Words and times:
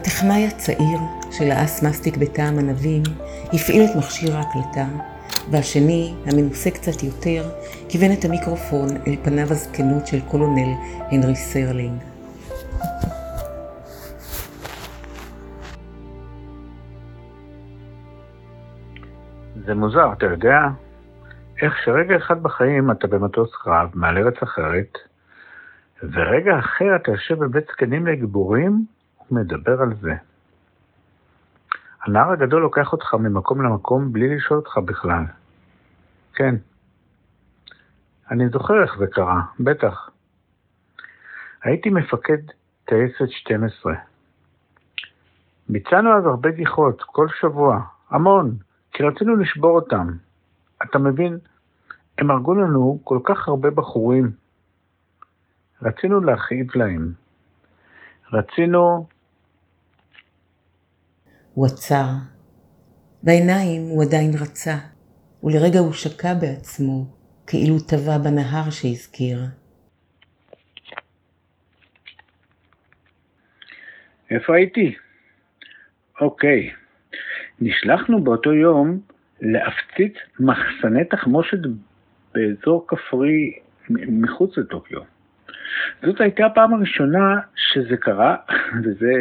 הטכנאי 0.00 0.46
הצעיר, 0.46 0.98
שלעס 1.30 1.82
מסטיק 1.82 2.16
בטעם 2.16 2.58
ענבים, 2.58 3.02
הפעיל 3.52 3.82
את 3.84 3.96
מכשיר 3.98 4.36
ההקלטה, 4.36 4.86
והשני, 5.50 6.14
המנוסה 6.26 6.70
קצת 6.70 7.02
יותר, 7.02 7.42
כיוון 7.88 8.12
את 8.12 8.24
המיקרופון 8.24 8.88
אל 9.06 9.16
פניו 9.24 9.46
הזקנות 9.50 10.06
של 10.06 10.20
קולונל 10.20 10.74
הנרי 11.10 11.34
סרלינג. 11.34 12.02
זה 19.66 19.74
מוזר, 19.74 20.12
אתה 20.12 20.26
יודע? 20.26 20.58
איך 21.62 21.74
שרגע 21.84 22.16
אחד 22.16 22.42
בחיים 22.42 22.90
אתה 22.90 23.06
במטוס 23.06 23.50
קרב 23.64 23.88
מעל 23.94 24.18
ארץ 24.18 24.42
אחרת, 24.42 24.98
ורגע 26.02 26.58
אחר 26.58 26.96
אתה 26.96 27.10
יושב 27.10 27.44
בבית 27.44 27.64
זקנים 27.72 28.06
לגיבורים 28.06 28.97
ומדבר 29.30 29.82
על 29.82 29.94
זה. 30.00 30.14
הנער 32.02 32.32
הגדול 32.32 32.62
לוקח 32.62 32.92
אותך 32.92 33.14
ממקום 33.14 33.62
למקום 33.62 34.12
בלי 34.12 34.36
לשאול 34.36 34.58
אותך 34.58 34.78
בכלל. 34.78 35.24
כן. 36.34 36.54
אני 38.30 38.48
זוכר 38.48 38.82
איך 38.82 38.98
זה 38.98 39.06
קרה, 39.06 39.42
בטח. 39.60 40.10
הייתי 41.62 41.90
מפקד 41.90 42.38
טייסת 42.84 43.28
12. 43.28 43.94
ביצענו 45.68 46.18
אז 46.18 46.26
הרבה 46.26 46.50
גיחות, 46.50 47.02
כל 47.02 47.26
שבוע, 47.40 47.80
המון, 48.10 48.56
כי 48.92 49.02
רצינו 49.02 49.36
לשבור 49.36 49.70
אותם. 49.70 50.08
אתה 50.82 50.98
מבין, 50.98 51.38
הם 52.18 52.30
הרגו 52.30 52.54
לנו 52.54 53.00
כל 53.04 53.18
כך 53.24 53.48
הרבה 53.48 53.70
בחורים. 53.70 54.30
רצינו 55.82 56.20
להכאיב 56.20 56.66
להם. 56.74 57.12
רצינו... 58.32 59.06
הוא 61.58 61.66
עצר. 61.66 62.06
בעיניים 63.22 63.82
הוא 63.82 64.04
עדיין 64.04 64.30
רצה, 64.40 64.74
ולרגע 65.42 65.78
הוא 65.78 65.92
שקע 65.92 66.34
בעצמו, 66.34 67.06
כאילו 67.46 67.74
טבע 67.88 68.18
בנהר 68.18 68.70
שהזכיר. 68.70 69.38
איפה 74.30 74.56
הייתי? 74.56 74.94
אוקיי. 76.20 76.70
נשלחנו 77.60 78.24
באותו 78.24 78.52
יום 78.52 79.00
להפציץ 79.40 80.14
מחסני 80.40 81.04
תחמושת 81.04 81.58
באזור 82.34 82.86
כפרי 82.88 83.58
מחוץ 83.90 84.58
לטוקיו. 84.58 85.00
זאת 86.02 86.20
הייתה 86.20 86.46
הפעם 86.46 86.74
הראשונה 86.74 87.40
שזה 87.56 87.96
קרה, 87.96 88.36
וזה 88.84 89.12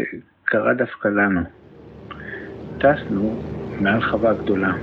קרה 0.43 0.73
דווקא 0.73 1.07
לנו. 1.07 1.56
טסנו 2.77 3.35
מעל 3.79 4.01
חווה 4.01 4.33
גדולה. 4.33 4.73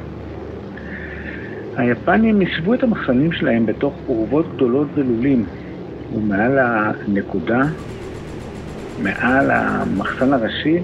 היפנים 1.77 2.41
הסבו 2.41 2.75
את 2.75 2.83
המחסנים 2.83 3.33
שלהם 3.33 3.67
בתוך 3.67 3.95
אורוות 4.09 4.47
גדולות 4.55 4.89
ולולים, 4.95 5.45
ומעל 6.15 6.59
הנקודה, 6.59 7.63
מעל 9.03 9.51
המחסן 9.51 10.33
הראשי, 10.33 10.79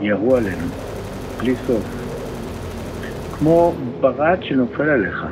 ירו 0.00 0.36
עלינו, 0.36 0.66
בלי 1.38 1.54
סוף. 1.66 1.84
כמו 3.38 3.74
ברד 4.00 4.38
שנופל 4.42 4.88
עליך, 4.88 5.26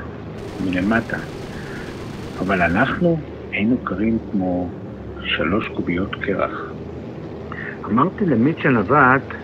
מלמטה. 0.65 1.19
אבל 2.39 2.63
אנחנו 2.63 3.19
היינו 3.53 3.77
קרים 3.85 4.19
כמו 4.31 4.69
שלוש 5.25 5.69
קוביות 5.69 6.15
קרח. 6.15 6.73
אמרתי 7.85 8.27
למיץ' 8.27 8.65
הנווט, 8.65 9.35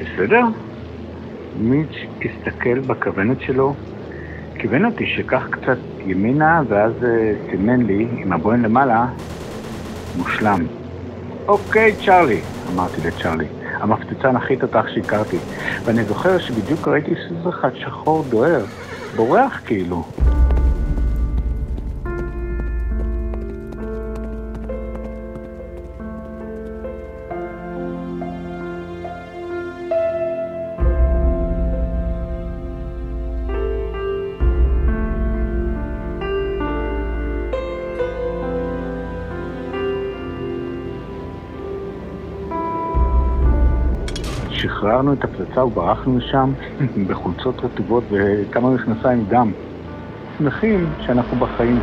בסדר? 0.00 0.42
מיץ' 1.60 2.06
הסתכל 2.24 2.78
בכוונת 2.78 3.40
שלו, 3.40 3.74
כיוון 4.58 4.84
אותי 4.84 5.06
שכך 5.06 5.46
קצת 5.50 5.78
ימינה, 6.06 6.62
ואז 6.68 6.92
אה, 7.04 7.32
סימן 7.50 7.82
לי 7.82 8.06
עם 8.16 8.32
הבוהן 8.32 8.62
למעלה, 8.62 9.06
מושלם. 10.16 10.66
אוקיי, 11.48 11.94
צ'רלי, 12.04 12.40
אמרתי 12.72 13.00
לצ'רלי. 13.04 13.46
המפצצן 13.80 14.36
הכי 14.36 14.56
תותח 14.56 14.86
שהכרתי. 14.94 15.36
ואני 15.84 16.04
זוכר 16.04 16.38
שבדיוק 16.38 16.88
ראיתי 16.88 17.14
סוס 17.28 17.54
אחד 17.54 17.70
שחור 17.74 18.24
דוהר, 18.30 18.64
בורח 19.16 19.60
כאילו. 19.66 20.04
שחררנו 44.96 45.12
את 45.12 45.24
הפצצה 45.24 45.64
וברחנו 45.64 46.12
משם 46.12 46.52
בחולצות 47.08 47.64
רטובות 47.64 48.04
וכמה 48.10 48.70
מכנסיים 48.70 49.24
דם. 49.24 49.52
שמחים 50.38 50.86
שאנחנו 51.06 51.36
בחיים. 51.36 51.78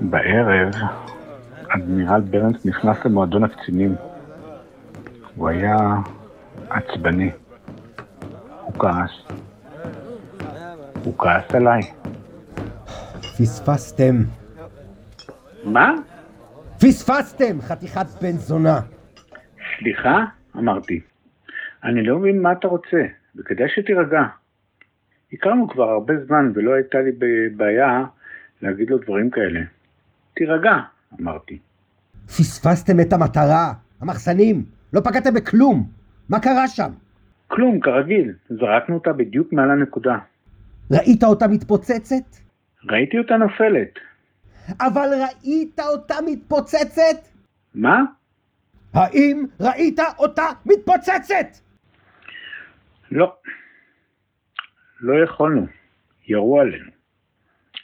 בערב, 0.00 0.72
אדמירל 1.68 2.20
ברנס 2.20 2.66
נכנס 2.66 3.04
למועדון 3.04 3.44
הקצינים. 3.44 3.94
הוא 5.36 5.48
היה 5.48 5.76
עצבני. 6.70 7.30
הוא 8.62 8.74
כעס. 8.78 9.10
הוא 11.04 11.18
כעס 11.18 11.54
עליי. 11.54 11.80
פספסתם. 13.20 14.16
מה? 15.64 15.94
פספסתם, 16.76 17.60
חתיכת 17.60 18.06
בן 18.22 18.36
זונה. 18.36 18.80
סליחה? 19.78 20.24
אמרתי. 20.56 21.00
אני 21.84 22.02
לא 22.02 22.18
מבין 22.18 22.42
מה 22.42 22.52
אתה 22.52 22.68
רוצה, 22.68 23.02
וכדאי 23.36 23.68
שתירגע. 23.74 24.22
הכרנו 25.32 25.68
כבר 25.68 25.90
הרבה 25.90 26.14
זמן 26.26 26.52
ולא 26.54 26.74
הייתה 26.74 26.98
לי 26.98 27.10
בעיה 27.56 28.04
להגיד 28.62 28.90
לו 28.90 28.98
דברים 28.98 29.30
כאלה. 29.30 29.60
תירגע, 30.34 30.72
אמרתי. 31.20 31.58
פספסתם 32.26 33.00
את 33.00 33.12
המטרה, 33.12 33.72
המחסנים, 34.00 34.64
לא 34.92 35.00
פגעתם 35.00 35.34
בכלום. 35.34 35.97
מה 36.28 36.40
קרה 36.40 36.68
שם? 36.68 36.90
כלום, 37.48 37.80
כרגיל. 37.80 38.32
זרקנו 38.48 38.94
אותה 38.94 39.12
בדיוק 39.12 39.52
מעל 39.52 39.70
הנקודה. 39.70 40.18
ראית 40.90 41.24
אותה 41.24 41.48
מתפוצצת? 41.48 42.36
ראיתי 42.84 43.18
אותה 43.18 43.36
נופלת. 43.36 43.98
אבל 44.80 45.08
ראית 45.22 45.80
אותה 45.80 46.14
מתפוצצת? 46.26 47.28
מה? 47.74 48.02
האם 48.94 49.44
ראית 49.60 50.00
אותה 50.18 50.46
מתפוצצת? 50.66 51.46
לא. 53.10 53.36
לא 55.00 55.24
יכולנו. 55.24 55.66
ירו 56.26 56.60
עלינו. 56.60 56.90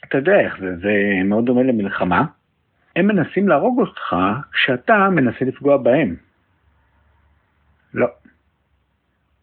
אתה 0.05 0.17
יודע 0.17 0.39
איך 0.39 0.53
זה, 0.59 0.77
זה 0.77 0.91
מאוד 1.25 1.45
דומה 1.45 1.63
למלחמה. 1.63 2.25
הם 2.95 3.07
מנסים 3.07 3.47
להרוג 3.47 3.79
אותך 3.79 4.15
כשאתה 4.51 5.09
מנסה 5.11 5.45
לפגוע 5.45 5.77
בהם. 5.77 6.15
לא. 7.93 8.07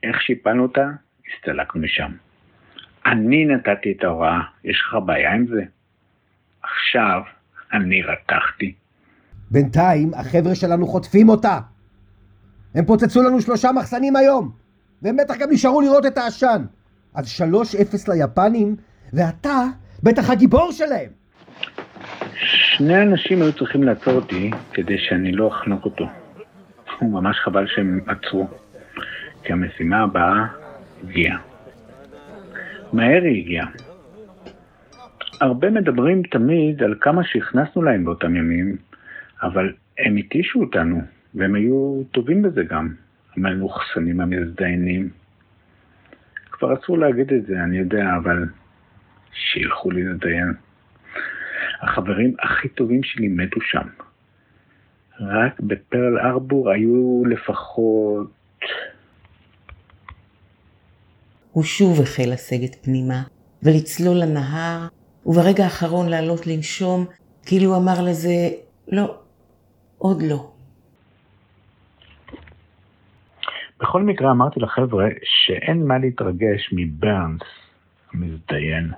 איך 0.02 0.22
שיפלנו 0.22 0.62
אותה? 0.62 0.88
הסתלקנו 1.26 1.80
משם. 1.80 2.12
אני 3.06 3.44
נתתי 3.44 3.94
את 3.98 4.04
ההוראה, 4.04 4.40
יש 4.64 4.82
לך 4.86 4.96
בעיה 5.06 5.32
עם 5.32 5.46
זה? 5.46 5.62
עכשיו 6.62 7.22
אני 7.72 8.02
רתחתי. 8.02 8.74
בינתיים 9.50 10.10
החבר'ה 10.14 10.54
שלנו 10.54 10.86
חוטפים 10.86 11.28
אותה. 11.28 11.58
הם 12.74 12.84
פוצצו 12.84 13.22
לנו 13.22 13.40
שלושה 13.40 13.72
מחסנים 13.72 14.16
היום, 14.16 14.52
והם 15.02 15.16
בטח 15.16 15.36
גם 15.38 15.48
נשארו 15.50 15.80
לראות 15.80 16.06
את 16.06 16.18
העשן. 16.18 16.64
אז 17.14 17.28
שלוש 17.28 17.74
אפס 17.74 18.08
ליפנים, 18.08 18.76
ואתה 19.12 19.64
בטח 20.02 20.30
הגיבור 20.30 20.72
שלהם. 20.72 21.10
שני 22.34 23.02
אנשים 23.02 23.42
היו 23.42 23.52
צריכים 23.52 23.82
לעצור 23.82 24.12
אותי 24.14 24.50
כדי 24.72 24.98
שאני 24.98 25.32
לא 25.32 25.48
אחנוק 25.48 25.84
אותו. 25.84 26.06
ממש 27.02 27.36
חבל 27.44 27.66
שהם 27.66 28.00
עצרו. 28.06 28.48
כי 29.44 29.52
המשימה 29.52 30.00
הבאה 30.00 30.46
הגיעה. 31.04 31.38
מהר 32.92 33.22
היא 33.22 33.42
הגיעה. 33.42 33.66
הרבה 35.40 35.70
מדברים 35.70 36.22
תמיד 36.22 36.82
על 36.82 36.94
כמה 37.00 37.24
שהכנסנו 37.24 37.82
להם 37.82 38.04
באותם 38.04 38.36
ימים, 38.36 38.76
אבל 39.42 39.72
הם 39.98 40.16
התישו 40.16 40.60
אותנו, 40.60 41.02
והם 41.34 41.54
היו 41.54 42.02
טובים 42.10 42.42
בזה 42.42 42.62
גם. 42.62 42.94
המלוכסנים 43.36 44.20
המזדיינים. 44.20 45.08
כבר 46.50 46.74
אסור 46.74 46.98
להגיד 46.98 47.32
את 47.32 47.46
זה, 47.46 47.62
אני 47.64 47.78
יודע, 47.78 48.16
אבל 48.16 48.44
שילכו 49.32 49.90
לי 49.90 50.04
לדיין. 50.04 50.54
החברים 51.80 52.34
הכי 52.40 52.68
טובים 52.68 53.02
שלי 53.02 53.28
מתו 53.28 53.60
שם. 53.60 53.86
רק 55.20 55.60
בפרל 55.60 56.18
ארבור 56.18 56.70
היו 56.70 57.22
לפחות... 57.26 58.41
הוא 61.52 61.64
שוב 61.64 62.00
החל 62.00 62.32
לסגת 62.32 62.84
פנימה, 62.84 63.22
ולצלול 63.62 64.16
לנהר, 64.16 64.88
וברגע 65.26 65.64
האחרון 65.64 66.08
לעלות 66.08 66.46
לנשום, 66.46 67.04
כאילו 67.46 67.76
אמר 67.76 68.02
לזה, 68.02 68.48
לא, 68.88 69.14
עוד 69.98 70.22
לא. 70.22 70.50
בכל 73.80 74.02
מקרה 74.02 74.30
אמרתי 74.30 74.60
לחבר'ה 74.60 75.08
שאין 75.24 75.86
מה 75.86 75.98
להתרגש 75.98 76.70
מברנס 76.72 77.42
המזדיין. 78.12 78.90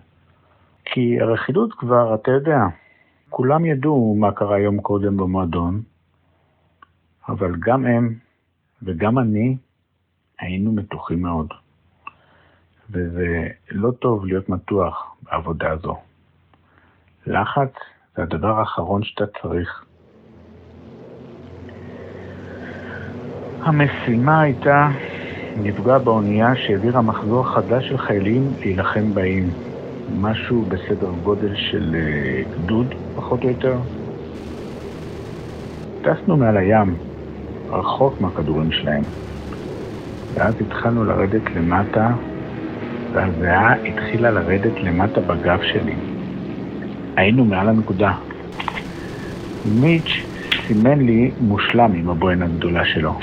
כי 0.84 1.20
הרכילות 1.20 1.72
כבר, 1.72 2.14
אתה 2.14 2.30
יודע, 2.30 2.58
כולם 3.30 3.64
ידעו 3.64 4.16
מה 4.18 4.32
קרה 4.32 4.58
יום 4.58 4.80
קודם 4.80 5.16
במועדון, 5.16 5.82
אבל 7.28 7.52
גם 7.58 7.86
הם 7.86 8.14
וגם 8.82 9.18
אני 9.18 9.56
היינו 10.40 10.72
מתוחים 10.72 11.22
מאוד. 11.22 11.48
וזה 12.90 13.48
לא 13.70 13.90
טוב 13.90 14.26
להיות 14.26 14.48
מתוח 14.48 15.14
בעבודה 15.22 15.70
הזו. 15.70 15.96
לחץ 17.26 17.72
זה 18.16 18.22
הדבר 18.22 18.58
האחרון 18.58 19.02
שאתה 19.02 19.24
צריך. 19.42 19.84
המשימה 23.60 24.40
הייתה 24.40 24.88
לפגוע 25.62 25.98
באונייה 25.98 26.56
שהעבירה 26.56 27.02
מחזור 27.02 27.54
חדש 27.54 27.88
של 27.88 27.98
חיילים 27.98 28.52
להילחם 28.60 29.14
באים. 29.14 29.50
משהו 30.20 30.62
בסדר 30.62 31.10
גודל 31.22 31.54
של 31.54 31.94
אה, 31.94 32.42
גדוד, 32.50 32.94
פחות 33.16 33.44
או 33.44 33.48
יותר. 33.48 33.76
טסנו 36.02 36.36
מעל 36.36 36.56
הים, 36.56 36.94
רחוק 37.68 38.20
מהכדורים 38.20 38.72
שלהם. 38.72 39.02
ואז 40.34 40.54
התחלנו 40.60 41.04
לרדת 41.04 41.50
למטה, 41.56 42.10
והזיעה 43.14 43.74
התחילה 43.74 44.30
לרדת 44.30 44.80
למטה 44.82 45.20
בגב 45.20 45.60
שלי. 45.62 45.94
היינו 47.16 47.44
מעל 47.44 47.68
הנקודה. 47.68 48.12
מיץ' 49.64 50.26
סימן 50.66 50.98
לי 50.98 51.30
מושלם 51.40 51.92
עם 51.94 52.10
הבוהן 52.10 52.42
הגדולה 52.42 52.84
שלו. 52.84 53.14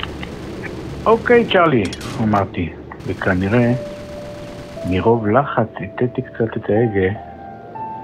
אוקיי, 1.05 1.45
צ'רלי, 1.45 1.83
אמרתי, 2.23 2.69
וכנראה 3.07 3.73
מרוב 4.89 5.27
לחץ 5.27 5.67
הטאתי 5.75 6.21
קצת 6.21 6.57
את 6.57 6.69
ההגה 6.69 7.19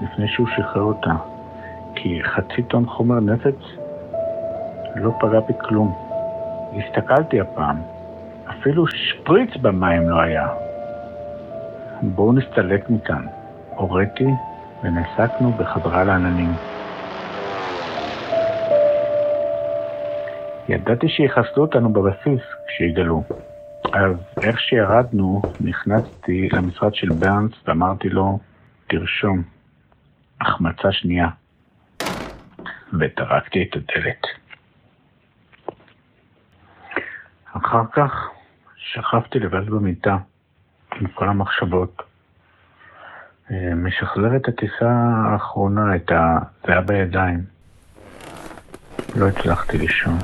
לפני 0.02 0.28
שהוא 0.28 0.46
שחרר 0.56 0.82
אותה, 0.82 1.14
כי 1.94 2.20
חצי 2.22 2.62
טון 2.62 2.86
חומר 2.86 3.20
נפץ 3.20 3.60
לא 4.96 5.12
פגע 5.20 5.40
בכלום. 5.48 5.94
הסתכלתי 6.76 7.40
הפעם, 7.40 7.76
אפילו 8.50 8.86
שפריץ 8.86 9.56
במים 9.56 10.08
לא 10.08 10.20
היה. 10.20 10.67
בואו 12.02 12.32
נסתלק 12.32 12.90
מכאן. 12.90 13.26
הוריתי 13.74 14.26
ונסקנו 14.82 15.52
בחזרה 15.52 16.04
לעננים. 16.04 16.52
ידעתי 20.68 21.08
שיחסלו 21.08 21.62
אותנו 21.62 21.92
בבסיס 21.92 22.40
כשיגלו. 22.68 23.22
אז 23.92 24.16
איך 24.42 24.60
שירדנו, 24.60 25.42
נכנסתי 25.60 26.48
למשרד 26.52 26.94
של 26.94 27.08
ברנס 27.08 27.52
ואמרתי 27.66 28.08
לו, 28.08 28.38
תרשום, 28.86 29.42
החמצה 30.40 30.92
שנייה. 30.92 31.28
וטרקתי 33.00 33.62
את 33.62 33.76
הדלת. 33.76 34.22
אחר 37.52 37.82
כך 37.92 38.28
שכבתי 38.76 39.38
לבד 39.38 39.70
במיטה 39.70 40.16
עם 41.00 41.06
כל 41.06 41.28
המחשבות. 41.28 42.02
אה, 43.50 43.74
משחזר 43.74 44.36
את 44.36 44.48
הטיסה 44.48 44.90
האחרונה, 45.26 45.96
את 45.96 46.10
ה... 46.10 46.38
זה 46.66 46.72
היה 46.72 46.80
בידיים. 46.80 47.44
לא 49.16 49.28
הצלחתי 49.28 49.78
לישון. 49.78 50.18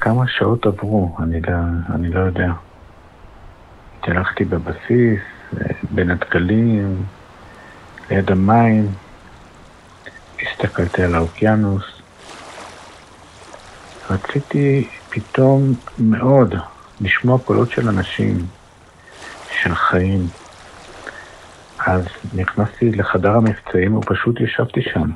כמה 0.00 0.28
שעות 0.28 0.66
עברו, 0.66 1.16
אני 1.22 1.40
לא, 1.40 1.52
אני 1.94 2.08
לא 2.08 2.20
יודע. 2.20 2.52
התהלכתי 3.98 4.44
בבסיס, 4.44 5.20
בין 5.90 6.10
הדקלים, 6.10 7.02
ליד 8.10 8.30
המים, 8.30 8.88
הסתכלתי 10.42 11.02
על 11.02 11.14
האוקיינוס. 11.14 11.84
רציתי 14.10 14.88
פתאום 15.10 15.72
מאוד 15.98 16.54
לשמוע 17.00 17.38
קולות 17.38 17.70
של 17.70 17.88
אנשים, 17.88 18.36
של 19.50 19.74
חיים. 19.74 20.20
אז 21.86 22.06
נכנסתי 22.34 22.90
לחדר 22.90 23.30
המבצעים 23.30 23.96
ופשוט 23.96 24.40
ישבתי 24.40 24.82
שם. 24.82 25.10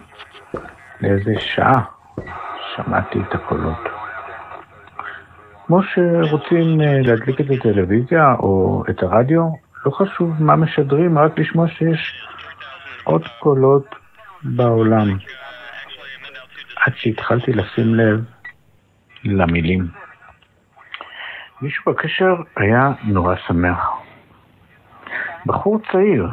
לאיזה 1.01 1.35
שעה 1.39 1.83
שמעתי 2.77 3.19
את 3.29 3.35
הקולות. 3.35 3.89
כמו 5.67 5.81
שרוצים 5.83 6.81
אה, 6.81 7.01
להדליק 7.03 7.41
את 7.41 7.47
הטלוויזיה 7.51 8.35
או 8.39 8.83
את 8.91 9.03
הרדיו, 9.03 9.49
לא 9.87 9.91
חשוב 9.91 10.43
מה 10.43 10.57
משדרים, 10.57 11.19
רק 11.19 11.39
לשמוע 11.39 11.69
שיש 11.69 12.29
עוד 13.05 13.23
קולות 13.39 13.95
בעולם. 14.43 15.09
עד 16.77 16.93
שהתחלתי 16.97 17.53
לשים 17.53 17.95
לב 17.95 18.25
למילים. 19.25 19.89
מישהו 21.62 21.93
בקשר 21.93 22.35
היה 22.57 22.93
נורא 23.05 23.35
שמח. 23.47 23.91
בחור 25.47 25.79
צעיר, 25.93 26.29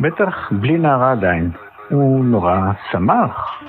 בטח 0.00 0.52
בלי 0.52 0.78
נערה 0.78 1.12
עדיין, 1.12 1.50
הוא 1.90 2.24
נורא 2.24 2.72
שמח. 2.90 3.62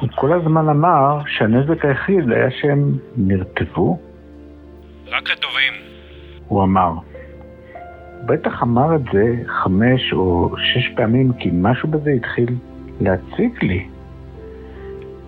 הוא 0.00 0.08
כל 0.14 0.32
הזמן 0.32 0.68
אמר 0.68 1.20
שהנזק 1.26 1.84
היחיד 1.84 2.30
היה 2.30 2.50
שהם 2.50 2.92
נרטבו. 3.16 4.00
רק 5.06 5.30
הטובים. 5.30 5.72
הוא 6.48 6.62
אמר. 6.64 6.92
בטח 8.26 8.62
אמר 8.62 8.96
את 8.96 9.02
זה 9.12 9.34
חמש 9.46 10.12
או 10.12 10.54
שש 10.58 10.88
פעמים, 10.96 11.32
כי 11.32 11.50
משהו 11.52 11.88
בזה 11.88 12.10
התחיל 12.10 12.54
להציק 13.00 13.62
לי. 13.62 13.88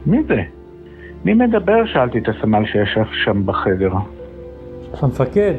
מי 0.06 0.22
זה? 0.22 0.57
מי 1.25 1.34
מדבר? 1.34 1.87
שאלתי 1.87 2.18
את 2.18 2.28
הסמל 2.28 2.66
שישב 2.66 3.04
שם 3.25 3.46
בחדר. 3.46 3.90
המפקד, 5.02 5.54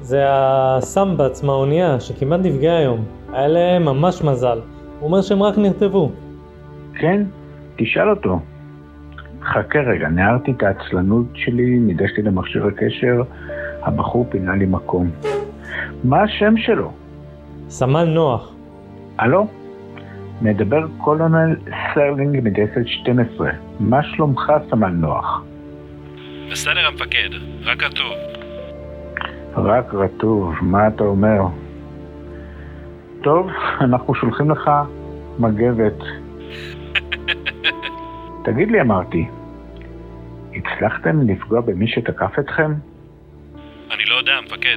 זה 0.00 0.24
הסמבץ 0.28 1.42
מהאונייה 1.42 2.00
שכמעט 2.00 2.40
נפגע 2.42 2.76
היום. 2.76 3.04
היה 3.32 3.48
להם 3.48 3.84
ממש 3.84 4.22
מזל. 4.22 4.58
הוא 5.00 5.06
אומר 5.06 5.22
שהם 5.22 5.42
רק 5.42 5.58
נרטבו. 5.58 6.10
כן? 6.94 7.22
תשאל 7.76 8.10
אותו. 8.10 8.40
חכה 9.42 9.78
רגע, 9.78 10.08
נערתי 10.08 10.50
את 10.50 10.62
העצלנות 10.62 11.26
שלי, 11.34 11.78
ניגשתי 11.78 12.22
למכשיר 12.22 12.66
הקשר, 12.66 13.22
הבחור 13.82 14.26
פינה 14.30 14.56
לי 14.56 14.66
מקום. 14.66 15.10
מה 16.04 16.22
השם 16.22 16.56
שלו? 16.56 16.92
סמל 17.68 18.04
נוח. 18.04 18.54
הלו? 19.18 19.46
מדבר 20.42 20.86
קולונל 20.98 21.56
סרלינג 21.94 22.40
מדסל 22.42 22.86
12. 22.86 23.50
מה 23.80 24.02
שלומך, 24.02 24.52
סמל 24.70 24.88
נוח? 24.88 25.42
בסדר 26.50 26.86
המפקד, 26.86 27.28
רק 27.64 27.82
רטוב. 27.82 28.12
רק 29.56 29.94
רטוב, 29.94 30.54
מה 30.62 30.88
אתה 30.88 31.04
אומר? 31.04 31.40
טוב, 33.22 33.50
אנחנו 33.80 34.14
שולחים 34.14 34.50
לך 34.50 34.70
מגבת. 35.38 35.98
תגיד 38.44 38.70
לי, 38.70 38.80
אמרתי, 38.80 39.28
הצלחתם 40.54 41.28
לפגוע 41.28 41.60
במי 41.60 41.88
שתקף 41.88 42.38
אתכם? 42.38 42.72
אני 43.90 44.04
לא 44.10 44.14
יודע, 44.14 44.32
המפקד. 44.32 44.76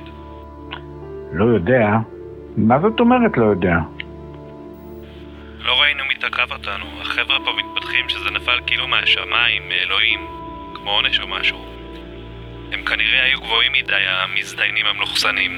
לא 1.34 1.46
יודע? 1.46 1.98
מה 2.58 2.80
זאת 2.80 3.00
אומרת 3.00 3.38
לא 3.38 3.46
יודע? 3.46 3.77
תקף 6.41 6.51
אותנו. 6.51 6.86
החבר'ה 7.01 7.38
פה 7.45 7.51
מתפתחים 7.57 8.10
שזה 8.10 8.31
נפל 8.31 8.60
כאילו 8.67 8.88
מהשמיים, 8.88 9.69
מאלוהים, 9.69 10.19
כמו 10.75 10.91
עונש 10.91 11.19
או 11.19 11.27
משהו. 11.27 11.65
הם 12.71 12.86
כנראה 12.86 13.24
היו 13.24 13.41
גבוהים 13.41 13.71
מדי, 13.71 13.93
המזדיינים 14.07 14.86
המלוכסנים. 14.86 15.51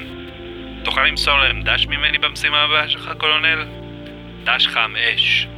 תוכל 0.84 1.04
למסור 1.04 1.38
להם 1.38 1.62
דש 1.62 1.86
ממני 1.86 2.18
במשימה 2.18 2.62
הבאה 2.62 2.88
שלך, 2.88 3.10
דש 4.44 4.66
חם 4.66 4.94
אש. 4.96 5.48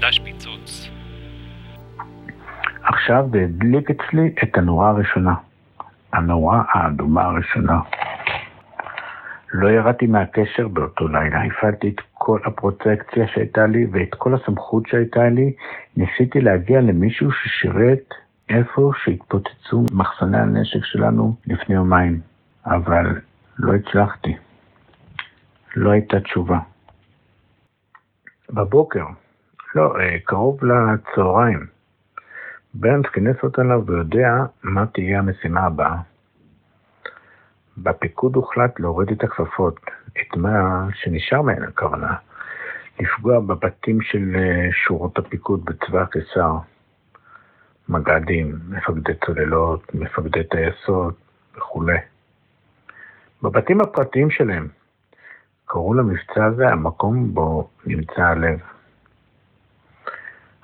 דש 0.00 0.18
פיצוץ. 0.18 0.90
עכשיו 2.82 3.24
והדליק 3.32 3.90
אצלי 3.90 4.30
את 4.42 4.58
הנורה 4.58 4.90
הראשונה. 4.90 5.34
הנורה 6.12 6.62
האדומה 6.72 7.22
הראשונה. 7.22 7.78
לא 9.58 9.68
ירדתי 9.68 10.06
מהקשר 10.06 10.68
באותו 10.68 11.08
לילה, 11.08 11.42
הפעלתי 11.44 11.88
את 11.88 12.00
כל 12.14 12.40
הפרוטקציה 12.44 13.26
שהייתה 13.28 13.66
לי 13.66 13.86
ואת 13.92 14.14
כל 14.14 14.34
הסמכות 14.34 14.86
שהייתה 14.86 15.28
לי. 15.28 15.52
ניסיתי 15.96 16.40
להגיע 16.40 16.80
למישהו 16.80 17.32
ששירת 17.32 18.14
איפה 18.48 18.90
שהתפוצצו 19.04 19.84
מחסני 19.92 20.38
הנשק 20.38 20.84
שלנו 20.84 21.36
לפני 21.46 21.74
יומיים, 21.74 22.20
אבל 22.66 23.20
לא 23.58 23.74
הצלחתי. 23.74 24.36
לא 25.76 25.90
הייתה 25.90 26.20
תשובה. 26.20 26.58
בבוקר, 28.50 29.04
לא, 29.74 30.00
אה, 30.00 30.18
קרוב 30.24 30.60
לצהריים, 30.64 31.66
ברנס 32.74 33.06
כינס 33.12 33.36
אותנו 33.42 33.86
ויודע 33.86 34.44
מה 34.62 34.86
תהיה 34.86 35.18
המשימה 35.18 35.60
הבאה. 35.60 35.96
בפיקוד 37.78 38.36
הוחלט 38.36 38.80
להוריד 38.80 39.10
את 39.10 39.24
הכפפות, 39.24 39.80
את 40.20 40.36
מה 40.36 40.88
שנשאר 40.94 41.42
מהן 41.42 41.62
הכוונה, 41.62 42.14
לפגוע 43.00 43.40
בבתים 43.40 44.00
של 44.00 44.36
אה, 44.36 44.68
שורות 44.72 45.18
הפיקוד 45.18 45.64
בצבא 45.64 46.02
הקיסר, 46.02 46.56
מג"דים, 47.88 48.58
מפקדי 48.68 49.12
צוללות, 49.26 49.94
מפקדי 49.94 50.44
טייסות 50.44 51.14
וכולי. 51.56 51.98
בבתים 53.42 53.80
הפרטיים 53.80 54.30
שלהם 54.30 54.68
קראו 55.64 55.94
למבצע 55.94 56.44
הזה 56.44 56.68
המקום 56.68 57.34
בו 57.34 57.68
נמצא 57.86 58.22
הלב. 58.22 58.58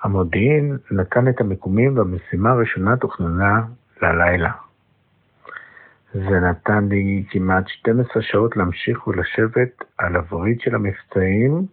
המודיעין 0.02 0.78
נתן 0.90 1.28
את 1.28 1.40
המיקומים 1.40 1.98
והמשימה 1.98 2.50
הראשונה 2.50 2.96
תוכננה 2.96 3.62
ללילה. 4.02 4.50
זה 6.14 6.40
נתן 6.40 6.88
לי 6.88 7.24
כמעט 7.30 7.68
12 7.68 8.22
שעות 8.22 8.56
להמשיך 8.56 9.06
ולשבת 9.06 9.84
על 9.98 10.16
הווריד 10.16 10.60
של 10.60 10.74
המבצעים 10.74 11.66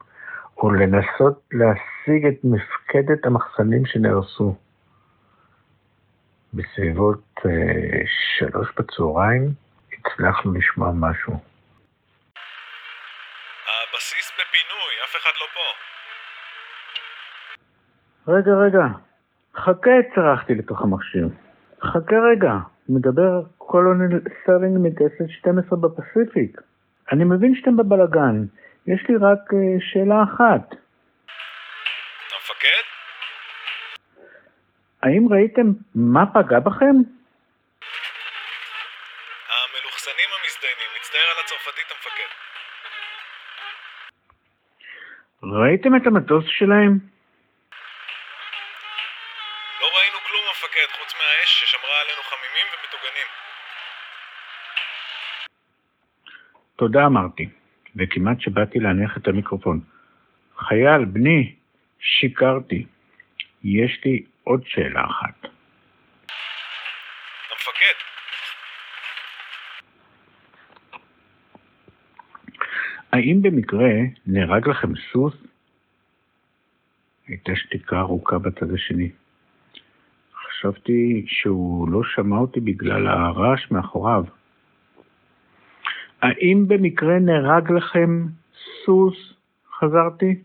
ולנסות 0.64 1.44
להשיג 1.52 2.26
את 2.26 2.44
מפקדת 2.44 3.26
המחסנים 3.26 3.86
שנהרסו. 3.86 4.56
בסביבות 6.54 7.24
אה, 7.46 8.02
שלוש 8.38 8.68
בצהריים 8.78 9.54
הצלחנו 9.94 10.54
לשמוע 10.54 10.92
משהו. 10.94 11.34
הבסיס 13.70 14.32
בפינוי, 14.36 14.94
אף 15.06 15.14
אחד 15.22 15.36
לא 15.42 15.46
פה. 15.56 15.68
רגע, 18.34 18.52
רגע, 18.52 18.86
חכה, 19.56 20.16
צרחתי 20.16 20.56
לתוך 20.56 20.82
המכשיר. 20.82 21.30
חכה 21.84 22.16
רגע, 22.32 22.54
מדבר 22.90 23.42
קולונל 23.58 24.20
סרלינג 24.46 24.78
מטסט 24.82 25.30
12 25.30 25.80
בפסיפיק. 25.80 26.62
אני 27.12 27.24
מבין 27.24 27.56
שאתם 27.56 27.78
בבלגן, 27.78 28.46
יש 28.88 29.10
לי 29.10 29.16
רק 29.16 29.54
אה, 29.54 29.56
שאלה 29.80 30.24
אחת. 30.24 30.66
המפקד? 32.32 32.86
האם 35.04 35.28
ראיתם 35.34 35.68
מה 35.96 36.26
פגע 36.34 36.60
בכם? 36.60 36.96
המלוכסנים 39.50 40.30
המזדיינים, 40.36 40.90
מצטער 40.98 41.28
על 41.32 41.38
הצרפתית 41.44 41.88
המפקד. 41.92 42.32
ראיתם 45.44 45.96
את 45.96 46.08
המטוס 46.08 46.46
שלהם? 46.48 46.94
לא 49.82 49.88
ראינו 49.98 50.20
כלום 50.28 50.44
המפקד, 50.48 50.88
חוץ 51.00 51.14
מהאש 51.20 51.69
חמימים 52.60 52.74
ומטוגנים. 52.74 53.30
תודה 56.76 57.06
אמרתי, 57.06 57.50
וכמעט 57.96 58.42
שבאתי 58.42 58.80
להניח 58.80 59.18
את 59.18 59.28
המיקרופון. 59.28 59.80
חייל, 60.58 61.06
בני, 61.06 61.56
שיקרתי. 62.00 62.86
יש 63.64 64.02
לי 64.06 64.24
עוד 64.44 64.64
שאלה 64.66 65.06
אחת. 65.06 65.46
המפקד, 67.52 67.98
האם 73.14 73.42
במקרה 73.42 73.90
נהרג 74.28 74.68
לכם 74.68 74.96
סוס? 75.12 75.34
הייתה 77.28 77.52
שתיקה 77.56 78.00
ארוכה 78.00 78.38
בצד 78.38 78.74
השני. 78.74 79.10
חשבתי 80.60 81.26
שהוא 81.28 81.90
לא 81.92 82.00
שמע 82.04 82.38
אותי 82.38 82.60
בגלל 82.60 83.08
הרעש 83.08 83.72
מאחוריו. 83.72 84.24
האם 86.22 86.66
במקרה 86.68 87.20
נהרג 87.20 87.72
לכם 87.72 88.26
סוס? 88.86 89.34
חזרתי. 89.80 90.36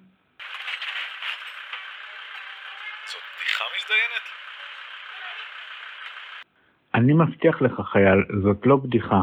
זאת 3.06 3.22
בדיחה 3.36 3.64
מזדיינת? 3.76 4.24
אני 6.94 7.12
מבטיח 7.12 7.62
לך, 7.62 7.80
חייל, 7.92 8.24
זאת 8.42 8.66
לא 8.66 8.76
בדיחה. 8.76 9.20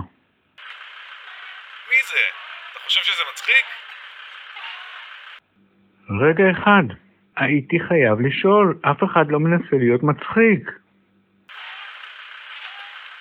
מי 1.90 2.00
זה? 2.12 2.24
אתה 2.72 2.80
חושב 2.86 3.02
שזה 3.04 3.24
מצחיק? 3.34 3.66
רגע 6.22 6.44
אחד, 6.52 6.84
הייתי 7.38 7.80
חייב 7.88 8.22
לשאול, 8.22 8.80
אף 8.92 9.04
אחד 9.04 9.26
לא 9.30 9.40
מנסה 9.40 9.76
להיות 9.84 10.04
מצחיק. 10.04 10.64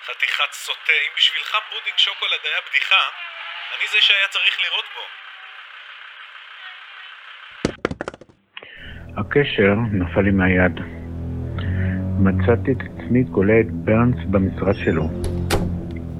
חתיכת 0.05 0.51
סוטה, 0.51 0.95
אם 1.05 1.11
בשבילך 1.17 1.51
פודינג 1.69 1.97
בדיחה, 2.71 3.03
אני 3.75 3.85
זה 3.91 3.97
שהיה 4.01 4.27
צריך 4.29 4.57
לירות 4.63 4.87
בו. 4.95 5.03
הקשר 9.21 9.75
נפל 9.91 10.21
לי 10.21 10.31
מהיד. 10.31 10.79
מצאתי 12.19 12.71
את 12.71 12.77
עצמי 12.81 13.23
תולה 13.23 13.59
את 13.59 13.71
ברנס 13.71 14.25
במשרד 14.29 14.75
שלו. 14.75 15.03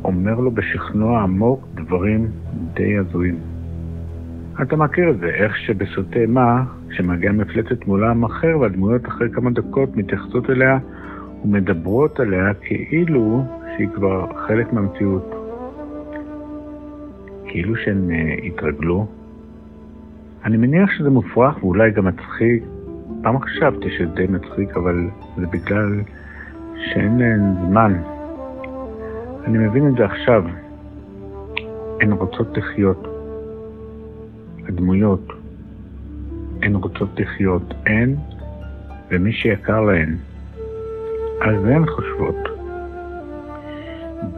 אומר 0.03 0.34
לו 0.34 0.51
בשכנוע 0.51 1.22
עמוק 1.22 1.65
דברים 1.74 2.27
די 2.74 2.98
הזויים. 2.98 3.39
אתה 4.62 4.75
מכיר 4.75 5.10
את 5.10 5.20
זה, 5.20 5.27
איך 5.27 5.58
שבסרט 5.58 6.20
אימה, 6.27 6.63
כשמגיע 6.89 7.31
מפלצת 7.31 7.86
מעולם 7.86 8.24
אחר 8.24 8.60
והדמויות 8.60 9.08
אחרי 9.08 9.27
כמה 9.34 9.50
דקות 9.51 9.89
מתייחסות 9.96 10.50
אליה 10.50 10.77
ומדברות 11.43 12.20
עליה 12.20 12.53
כאילו 12.53 13.46
שהיא 13.75 13.88
כבר 13.96 14.25
חלק 14.48 14.74
מהמציאות. 14.74 15.40
כאילו 17.51 17.75
שהן 17.75 18.10
uh, 18.10 18.46
התרגלו. 18.46 19.08
אני 20.46 20.58
מניח 20.58 20.89
שזה 20.98 21.10
מופרך 21.10 21.63
ואולי 21.63 21.91
גם 21.91 22.05
מצחיק. 22.05 22.63
פעם 23.24 23.39
חשבתי 23.39 23.89
שזה 23.98 24.05
די 24.05 24.25
מצחיק, 24.29 24.77
אבל 24.77 25.08
זה 25.38 25.48
בגלל 25.48 26.01
שאין 26.75 27.20
להן 27.20 27.39
זמן. 27.67 28.01
אני 29.46 29.58
מבין 29.58 29.88
את 29.88 29.93
זה 29.98 30.05
עכשיו. 30.05 30.43
הן 32.01 32.12
רוצות 32.12 32.58
לחיות. 32.58 33.08
הדמויות. 34.67 35.27
הן 36.62 36.75
רוצות 36.75 37.20
לחיות. 37.20 37.74
הן 37.86 38.15
ומי 39.10 39.34
שיקר 39.34 39.81
להן. 39.81 40.15
על 41.39 41.62
זה 41.62 41.75
הן 41.75 41.86
חושבות. 41.86 42.50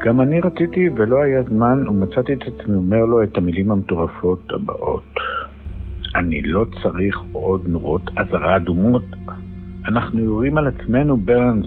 גם 0.06 0.22
אני 0.22 0.40
רציתי 0.42 0.90
ולא 0.96 1.22
היה 1.22 1.44
זמן 1.44 1.88
ומצאתי 1.88 2.34
את 2.34 2.42
עצמי 2.42 2.76
אומר 2.76 3.06
לו 3.06 3.24
את 3.24 3.38
המילים 3.38 3.72
המטורפות 3.72 4.52
הבאות. 4.54 5.14
אני 6.16 6.42
לא 6.42 6.66
צריך 6.84 7.22
עוד 7.32 7.68
נורות 7.68 8.02
אזהרה 8.16 8.56
אדומות. 8.56 9.04
אנחנו 9.88 10.20
יורים 10.20 10.58
על 10.58 10.68
עצמנו, 10.68 11.18
ברנס. 11.18 11.66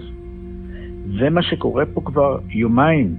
זה 1.19 1.29
מה 1.29 1.41
שקורה 1.41 1.85
פה 1.93 2.01
כבר 2.05 2.39
יומיים. 2.49 3.15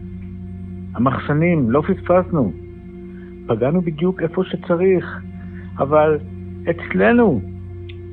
המחסנים, 0.95 1.71
לא 1.71 1.83
פספסנו. 1.83 2.53
פגענו 3.47 3.81
בדיוק 3.81 4.23
איפה 4.23 4.45
שצריך, 4.45 5.21
אבל 5.79 6.19
אצלנו, 6.71 7.41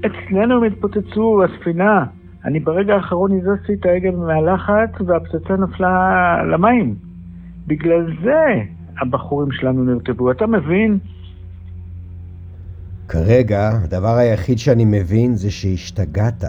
אצלנו 0.06 0.56
הם 0.58 0.64
התפוצצו, 0.64 1.44
הספינה. 1.44 2.06
אני 2.46 2.60
ברגע 2.60 2.96
האחרון 2.96 3.32
הזזתי 3.38 3.74
את 3.74 3.86
ההגה 3.86 4.12
מהלחץ 4.12 5.02
והפצצה 5.06 5.56
נפלה 5.56 6.38
למים. 6.52 6.96
בגלל 7.68 8.14
זה 8.24 8.64
הבחורים 9.02 9.52
שלנו 9.52 9.84
נרטבו, 9.84 10.32
אתה 10.32 10.48
מבין? 10.48 10.98
כרגע, 13.08 13.70
הדבר 13.84 14.16
היחיד 14.16 14.58
שאני 14.58 14.86
מבין 14.86 15.36
זה 15.36 15.52
שהשתגעת. 15.52 16.44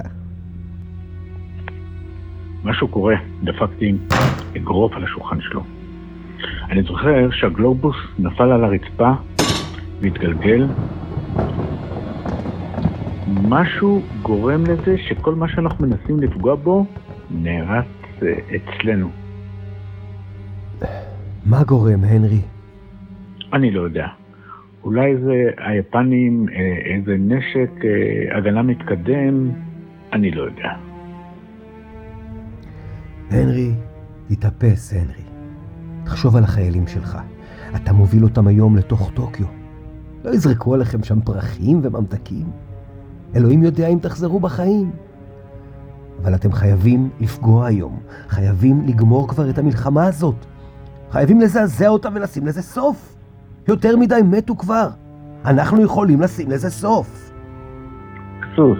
משהו 2.64 2.88
קורה, 2.88 3.14
דפקתי 3.44 3.86
עם 3.86 3.98
אגרוף 4.56 4.92
על 4.92 5.04
השולחן 5.04 5.40
שלו. 5.40 5.62
אני 6.70 6.82
זוכר 6.82 7.30
שהגלובוס 7.30 7.96
נפל 8.18 8.52
על 8.52 8.64
הרצפה 8.64 9.12
והתגלגל. 10.00 10.66
משהו 13.26 14.02
גורם 14.22 14.62
לזה 14.62 14.98
שכל 14.98 15.34
מה 15.34 15.48
שאנחנו 15.48 15.86
מנסים 15.86 16.20
לפגוע 16.20 16.54
בו 16.54 16.86
נערץ 17.30 17.86
אה, 18.22 18.32
אצלנו. 18.56 19.08
מה 21.46 21.64
גורם, 21.64 22.04
הנרי? 22.04 22.40
אני 23.52 23.70
לא 23.70 23.80
יודע. 23.80 24.06
אולי 24.84 25.16
זה 25.16 25.50
היפנים, 25.58 26.46
אה, 26.48 26.94
איזה 26.94 27.16
נשק 27.18 27.84
אה, 27.84 28.38
הגנה 28.38 28.62
מתקדם, 28.62 29.50
אני 30.12 30.30
לא 30.30 30.42
יודע. 30.42 30.72
הנרי, 33.30 33.70
תתאפס, 34.28 34.92
הנרי. 34.92 35.24
תחשוב 36.04 36.36
על 36.36 36.44
החיילים 36.44 36.86
שלך. 36.86 37.18
אתה 37.76 37.92
מוביל 37.92 38.24
אותם 38.24 38.46
היום 38.46 38.76
לתוך 38.76 39.10
טוקיו. 39.14 39.46
לא 40.24 40.30
יזרקו 40.30 40.74
עליכם 40.74 41.02
שם 41.02 41.20
פרחים 41.20 41.80
וממתקים. 41.82 42.46
אלוהים 43.34 43.62
יודע 43.62 43.88
אם 43.88 43.98
תחזרו 43.98 44.40
בחיים. 44.40 44.90
אבל 46.22 46.34
אתם 46.34 46.52
חייבים 46.52 47.08
לפגוע 47.20 47.66
היום. 47.66 48.00
חייבים 48.28 48.82
לגמור 48.86 49.28
כבר 49.28 49.50
את 49.50 49.58
המלחמה 49.58 50.06
הזאת. 50.06 50.46
חייבים 51.10 51.40
לזעזע 51.40 51.88
אותה 51.88 52.08
ולשים 52.14 52.46
לזה 52.46 52.62
סוף. 52.62 53.16
יותר 53.68 53.96
מדי 53.96 54.20
מתו 54.24 54.56
כבר. 54.56 54.88
אנחנו 55.44 55.82
יכולים 55.82 56.20
לשים 56.20 56.50
לזה 56.50 56.70
סוף. 56.70 57.32
סוס, 58.56 58.78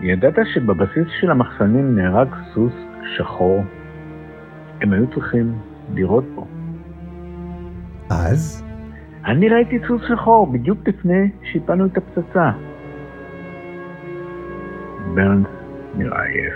ידעת 0.00 0.34
שבבסיס 0.54 1.06
של 1.20 1.30
המחסנים 1.30 1.96
נהרג 1.96 2.28
סוס 2.54 2.72
שחור? 3.16 3.64
הם 4.80 4.92
היו 4.92 5.06
צריכים 5.14 5.58
לירות 5.94 6.24
בו. 6.34 6.46
אז? 8.10 8.64
אני 9.26 9.48
ראיתי 9.48 9.78
סוס 9.88 10.02
שחור 10.08 10.52
בדיוק 10.52 10.88
לפני 10.88 11.30
שהפלנו 11.52 11.86
את 11.86 11.96
הפצצה. 11.96 12.50
ברנס 15.14 15.46
נראה 15.96 16.22
עייף. 16.24 16.54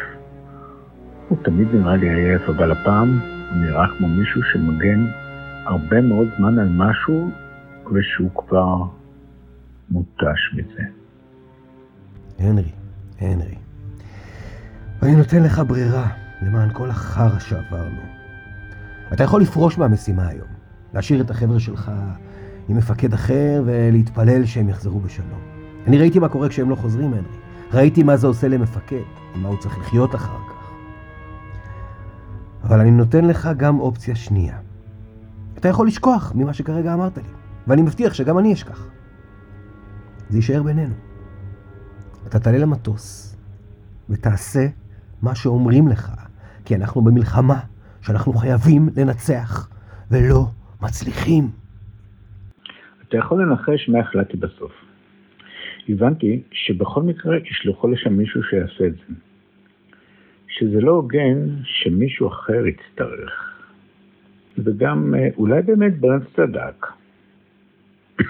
הוא 1.28 1.38
תמיד 1.44 1.68
נראה 1.74 1.96
לי 1.96 2.08
עייף, 2.08 2.42
אבל 2.48 2.72
הפעם 2.72 3.20
הוא 3.50 3.58
נראה 3.58 3.86
כמו 3.98 4.08
מישהו 4.08 4.42
שמגן 4.52 5.06
הרבה 5.64 6.00
מאוד 6.00 6.28
זמן 6.38 6.58
על 6.58 6.68
משהו 6.68 7.30
ושהוא 7.92 8.30
כבר 8.34 8.76
מותש 9.90 10.54
מזה. 10.54 10.82
הנרי, 12.38 12.70
הנרי. 13.20 13.54
אני 15.02 15.16
נותן 15.16 15.42
לך 15.42 15.62
ברירה 15.66 16.08
למען 16.42 16.68
כל 16.72 16.90
החרא 16.90 17.38
שעברנו. 17.38 18.00
אתה 19.12 19.24
יכול 19.24 19.42
לפרוש 19.42 19.78
מהמשימה 19.78 20.28
היום, 20.28 20.48
להשאיר 20.94 21.20
את 21.20 21.30
החבר'ה 21.30 21.60
שלך 21.60 21.92
עם 22.68 22.76
מפקד 22.76 23.12
אחר 23.12 23.62
ולהתפלל 23.66 24.44
שהם 24.44 24.68
יחזרו 24.68 25.00
בשלום. 25.00 25.40
אני 25.86 25.98
ראיתי 25.98 26.18
מה 26.18 26.28
קורה 26.28 26.48
כשהם 26.48 26.70
לא 26.70 26.74
חוזרים, 26.74 27.14
הנרי. 27.14 27.37
ראיתי 27.72 28.02
מה 28.02 28.16
זה 28.16 28.26
עושה 28.26 28.48
למפקד, 28.48 29.02
ומה 29.34 29.48
הוא 29.48 29.58
צריך 29.58 29.78
לחיות 29.78 30.14
אחר 30.14 30.38
כך. 30.48 30.72
אבל 32.64 32.80
אני 32.80 32.90
נותן 32.90 33.24
לך 33.24 33.48
גם 33.56 33.80
אופציה 33.80 34.16
שנייה. 34.16 34.58
אתה 35.58 35.68
יכול 35.68 35.86
לשכוח 35.86 36.32
ממה 36.34 36.54
שכרגע 36.54 36.94
אמרת 36.94 37.16
לי, 37.16 37.28
ואני 37.66 37.82
מבטיח 37.82 38.14
שגם 38.14 38.38
אני 38.38 38.52
אשכח. 38.52 38.88
זה 40.28 40.38
יישאר 40.38 40.62
בינינו. 40.62 40.94
אתה 42.26 42.38
תעלה 42.38 42.58
למטוס 42.58 43.36
ותעשה 44.10 44.66
מה 45.22 45.34
שאומרים 45.34 45.88
לך, 45.88 46.12
כי 46.64 46.76
אנחנו 46.76 47.02
במלחמה 47.02 47.60
שאנחנו 48.00 48.32
חייבים 48.32 48.88
לנצח 48.96 49.68
ולא 50.10 50.46
מצליחים. 50.82 51.50
אתה 53.08 53.16
יכול 53.16 53.42
לנחש 53.42 53.88
מה 53.88 54.00
החלטתי 54.00 54.36
בסוף. 54.36 54.87
הבנתי 55.88 56.42
שבכל 56.52 57.02
מקרה 57.02 57.36
ישלחו 57.50 57.88
לשם 57.88 58.12
מישהו 58.12 58.42
שיעשה 58.42 58.86
את 58.86 58.94
זה. 58.94 59.14
שזה 60.48 60.80
לא 60.80 60.90
הוגן 60.90 61.48
שמישהו 61.64 62.28
אחר 62.28 62.66
יצטרך. 62.66 63.58
וגם 64.58 65.14
אה, 65.14 65.28
אולי 65.36 65.62
באמת 65.62 65.98
ברנס 66.00 66.22
צדק. 66.36 66.86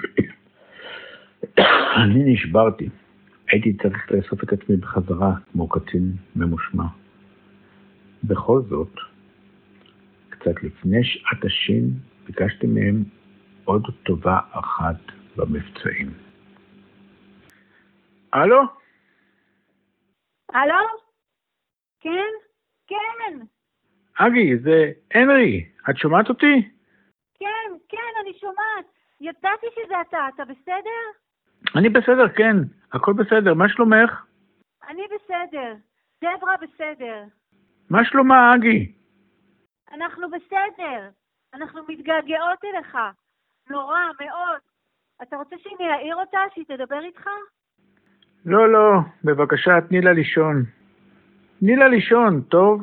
אני 2.02 2.32
נשברתי. 2.32 2.88
הייתי 3.50 3.72
צריך 3.72 4.12
לאסוף 4.12 4.44
את 4.44 4.52
עצמי 4.52 4.76
בחזרה 4.76 5.34
כמו 5.52 5.68
קצין 5.68 6.12
ממושמע. 6.36 6.84
בכל 8.24 8.62
זאת, 8.68 8.94
קצת 10.28 10.62
לפני 10.62 11.04
שעת 11.04 11.44
השין, 11.44 11.90
ביקשתי 12.26 12.66
מהם 12.66 13.04
עוד 13.64 13.82
טובה 14.02 14.38
אחת 14.50 15.00
במבצעים. 15.36 16.27
הלו? 18.32 18.62
הלו? 20.52 20.86
כן? 22.00 22.32
כן. 22.86 23.38
אגי, 24.14 24.58
זה 24.58 24.92
הנרי, 25.14 25.64
את 25.90 25.96
שומעת 25.96 26.28
אותי? 26.28 26.68
כן, 27.34 27.70
כן, 27.88 28.12
אני 28.22 28.38
שומעת. 28.38 28.86
ידעתי 29.20 29.66
שזה 29.74 30.00
אתה, 30.00 30.28
אתה 30.34 30.44
בסדר? 30.44 31.04
אני 31.76 31.88
בסדר, 31.88 32.28
כן, 32.28 32.56
הכל 32.92 33.12
בסדר, 33.12 33.54
מה 33.54 33.68
שלומך? 33.68 34.24
אני 34.88 35.02
בסדר. 35.14 35.74
דברה 36.24 36.54
בסדר. 36.56 37.24
מה 37.90 38.04
שלומה, 38.04 38.54
אגי? 38.54 38.92
אנחנו 39.92 40.30
בסדר. 40.30 41.08
אנחנו 41.54 41.80
מתגעגעות 41.88 42.64
אליך. 42.64 42.98
נורא, 43.70 44.00
מאוד. 44.20 44.60
אתה 45.22 45.36
רוצה 45.36 45.56
שאני 45.58 45.92
אעיר 45.92 46.16
אותה, 46.16 46.38
שהיא 46.54 46.64
תדבר 46.64 47.00
איתך? 47.04 47.28
לא, 48.46 48.72
לא, 48.72 49.00
בבקשה, 49.24 49.80
תני 49.88 50.00
לה 50.00 50.12
לישון. 50.12 50.64
תני 51.60 51.76
לה 51.76 51.88
לישון, 51.88 52.40
טוב? 52.40 52.82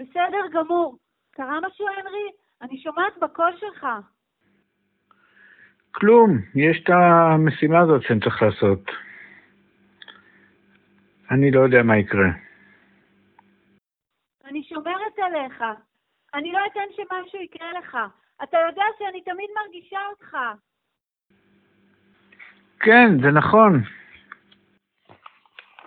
בסדר 0.00 0.46
גמור. 0.52 0.98
קרה 1.30 1.58
משהו, 1.66 1.86
הנרי? 1.88 2.30
אני 2.62 2.78
שומעת 2.78 3.18
בקול 3.22 3.52
שלך. 3.60 3.86
כלום, 5.92 6.38
יש 6.54 6.82
את 6.82 6.90
המשימה 6.90 7.80
הזאת 7.80 8.02
שאני 8.02 8.20
צריך 8.20 8.42
לעשות. 8.42 8.90
אני 11.30 11.50
לא 11.50 11.60
יודע 11.60 11.82
מה 11.82 11.96
יקרה. 11.96 12.28
אני 14.44 14.62
שומרת 14.62 15.18
עליך. 15.18 15.64
אני 16.34 16.52
לא 16.52 16.58
אתן 16.66 16.80
שמשהו 16.90 17.40
יקרה 17.40 17.72
לך. 17.78 17.96
אתה 18.42 18.56
יודע 18.68 18.84
שאני 18.98 19.22
תמיד 19.22 19.50
מרגישה 19.64 19.98
אותך. 20.10 20.36
כן, 22.80 23.20
זה 23.22 23.30
נכון. 23.30 23.82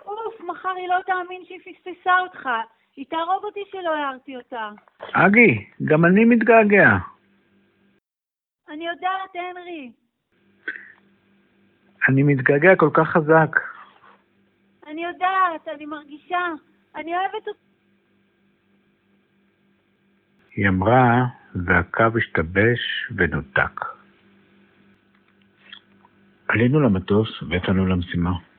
אוף, 0.06 0.40
מחר 0.40 0.68
היא 0.76 0.88
לא 0.88 0.96
תאמין 1.06 1.42
שהיא 1.46 1.60
פספסה 1.60 2.18
אותך. 2.18 2.48
היא 2.96 3.06
תהרוג 3.10 3.44
אותי 3.44 3.60
שלא 3.70 3.94
הערתי 3.94 4.36
אותה. 4.36 4.70
אגי, 5.12 5.66
גם 5.84 6.04
אני 6.04 6.24
מתגעגע. 6.24 6.88
אני 8.68 8.86
יודעת, 8.86 9.34
הנרי. 9.34 9.92
אני 12.08 12.22
מתגעגע 12.22 12.76
כל 12.76 12.90
כך 12.94 13.08
חזק. 13.08 13.56
אני 14.86 15.04
יודעת, 15.04 15.68
אני 15.68 15.86
מרגישה. 15.86 16.46
אני 16.96 17.14
אוהבת 17.16 17.48
אותך. 17.48 17.60
היא 20.56 20.68
אמרה, 20.68 21.24
והקו 21.54 22.18
השתבש 22.18 23.10
ונותק. 23.16 23.80
עלינו 26.48 26.80
למטוס 26.80 27.42
ויצאנו 27.42 27.86
למשימה. 27.86 28.49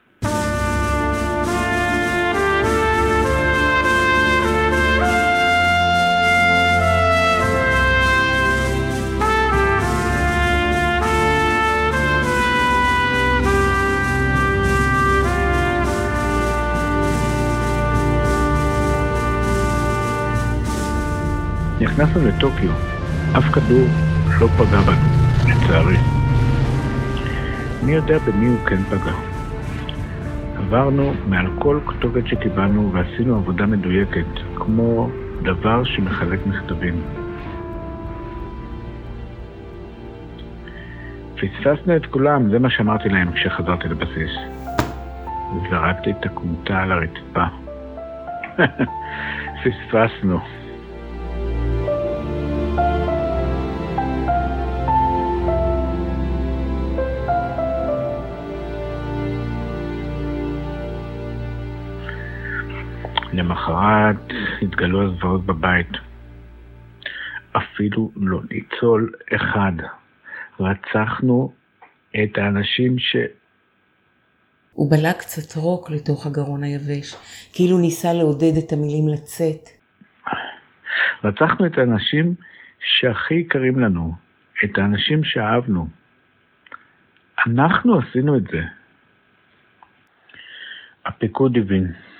נכנסנו 21.92 22.28
לטוקיו, 22.28 22.72
אף 23.38 23.44
כדור 23.44 23.88
לא 24.42 24.48
פגע 24.48 24.82
בנו, 24.82 25.08
לצערי. 25.48 25.98
מי 27.84 27.92
יודע 27.92 28.18
במי 28.20 28.48
הוא 28.48 28.66
כן 28.66 28.84
פגע. 28.84 29.12
עברנו 30.58 31.14
מעל 31.28 31.48
כל 31.60 31.80
כתובת 31.86 32.28
שקיבלנו 32.28 32.94
ועשינו 32.94 33.36
עבודה 33.36 33.66
מדויקת, 33.66 34.26
כמו 34.56 35.10
דבר 35.44 35.84
שמחלק 35.84 36.40
מכתבים. 36.48 37.02
פספסנו 41.36 41.96
את 41.96 42.06
כולם, 42.06 42.52
זה 42.52 42.60
מה 42.60 42.70
שאמרתי 42.70 43.10
להם 43.10 43.32
כשחזרתי 43.32 43.88
לבסיס. 43.88 44.32
זרקתי 45.70 46.12
את 46.12 46.26
הכומתה 46.26 46.78
על 46.82 46.92
הרצפה. 46.92 47.46
פספסנו. 49.64 50.61
למחרת 63.62 64.34
התגלו 64.62 65.02
הזוועות 65.02 65.46
בבית. 65.46 65.88
אפילו 67.52 68.12
לא 68.16 68.40
ניצול 68.52 69.12
אחד. 69.36 69.72
רצחנו 70.60 71.54
את 72.24 72.38
האנשים 72.38 73.00
ש... 73.00 73.16
הוא 74.74 74.92
בלע 74.92 75.14
קצת 75.14 75.58
רוק 75.58 75.90
לתוך 75.90 76.26
הגרון 76.26 76.64
היבש, 76.64 77.16
כאילו 77.54 77.78
ניסה 77.78 78.14
לעודד 78.14 78.58
את 78.66 78.74
המילים 78.74 79.08
לצאת. 79.08 79.70
רצחנו 81.24 81.66
את 81.66 81.78
האנשים 81.78 82.36
שהכי 82.80 83.34
יקרים 83.34 83.80
לנו, 83.80 84.14
את 84.64 84.78
האנשים 84.78 85.24
שאהבנו. 85.24 85.88
אנחנו 87.48 88.00
עשינו 88.00 88.38
את 88.38 88.44
זה. 88.44 88.62
הפיקוד 91.06 91.58
הבין. 91.58 92.11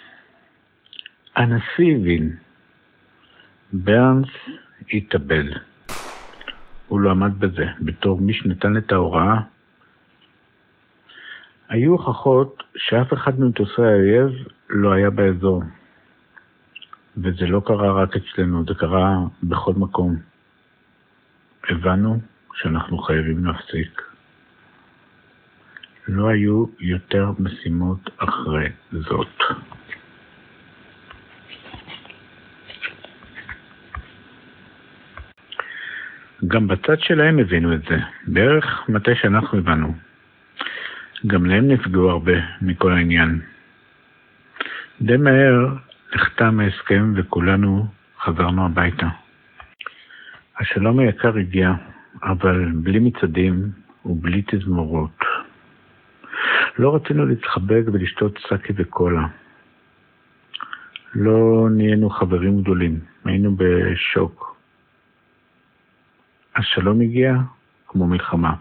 הנשיא 1.42 1.96
הבין. 1.96 2.36
ברנס 3.74 4.28
התאבל. 4.94 5.54
הוא 6.88 7.00
לא 7.00 7.12
עמד 7.12 7.40
בזה. 7.40 7.66
בתור 7.80 8.22
מי 8.22 8.34
שנתן 8.34 8.78
את 8.78 8.92
ההוראה, 8.92 9.42
היו 11.70 11.92
הוכחות 11.92 12.64
שאף 12.76 13.14
אחד 13.14 13.40
ממטוסי 13.40 13.82
האויב 13.82 14.30
לא 14.70 14.92
היה 14.92 15.10
באזור. 15.10 15.64
וזה 17.18 17.46
לא 17.46 17.62
קרה 17.66 18.04
רק 18.04 18.16
אצלנו, 18.16 18.64
זה 18.66 18.74
קרה 18.74 19.18
בכל 19.44 19.74
מקום. 19.74 20.16
הבנו 21.70 22.20
שאנחנו 22.54 22.98
חייבים 22.98 23.46
להפסיק. 23.46 24.02
לא 26.08 26.30
היו 26.30 26.66
יותר 26.80 27.32
משימות 27.40 28.10
אחרי 28.18 28.70
זאת. 28.92 29.44
גם 36.52 36.68
בצד 36.68 37.00
שלהם 37.00 37.40
הבינו 37.40 37.74
את 37.74 37.82
זה, 37.90 37.98
בערך 38.28 38.90
מתי 38.90 39.16
שאנחנו 39.16 39.58
הבנו. 39.58 39.94
גם 41.28 41.46
להם 41.46 41.68
נפגעו 41.68 42.10
הרבה 42.10 42.34
מכל 42.62 42.92
העניין. 42.92 43.40
די 45.02 45.18
מהר 45.18 45.68
נחתם 46.16 46.60
ההסכם 46.60 47.14
וכולנו 47.16 47.86
חזרנו 48.20 48.66
הביתה. 48.66 49.08
השלום 50.60 51.00
היקר 51.00 51.38
הגיע, 51.38 51.74
אבל 52.24 52.72
בלי 52.76 53.00
מצעדים 53.00 53.72
ובלי 54.06 54.42
תזמורות. 54.48 55.20
לא 56.80 56.96
רצינו 56.96 57.26
להתחבק 57.26 57.82
ולשתות 57.94 58.40
סאקי 58.50 58.74
וקולה. 58.76 59.28
לא 61.16 61.68
נהיינו 61.72 62.10
חברים 62.10 62.62
גדולים, 62.62 63.00
היינו 63.26 63.56
בשוק. 63.58 64.51
השלום 66.56 67.02
הגיע 67.02 67.34
כמו 67.88 68.08
מלחמה. 68.08 68.54